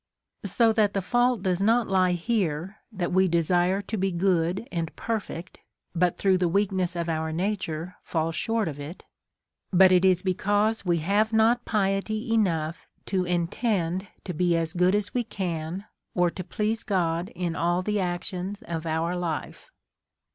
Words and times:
So 0.47 0.73
that 0.73 0.95
the 0.95 1.01
fault 1.03 1.43
does 1.43 1.61
not 1.61 1.87
lie 1.87 2.13
here, 2.13 2.77
that 2.91 3.11
we 3.11 3.27
desire 3.27 3.83
to 3.83 3.97
be 3.97 4.11
good 4.11 4.67
and 4.71 4.95
perfect, 4.95 5.59
but 5.93 6.17
through 6.17 6.39
the 6.39 6.47
weakness 6.49 6.95
of 6.95 7.07
our 7.07 7.31
nature 7.31 7.97
fall 8.01 8.31
short, 8.31 8.67
of 8.67 8.79
it; 8.79 9.03
but 9.71 9.91
it 9.91 10.03
is 10.03 10.23
because 10.23 10.83
we 10.83 10.97
have 11.01 11.31
not 11.33 11.63
DEVOUT 11.65 11.69
AND 11.69 11.71
HOLY 11.71 11.91
LIFE. 11.91 11.93
19 11.93 12.01
piety 12.01 12.31
enoug'h 12.77 12.85
to 13.05 13.25
intend 13.25 14.07
to 14.23 14.33
be 14.33 14.57
as 14.57 14.73
good 14.73 14.95
as 14.95 15.13
we 15.13 15.23
can^ 15.23 15.85
or 16.15 16.31
to 16.31 16.43
please 16.43 16.81
God 16.81 17.29
in 17.35 17.55
all 17.55 17.83
the 17.83 17.99
actions 17.99 18.63
of 18.63 18.87
our 18.87 19.15
life. 19.15 19.69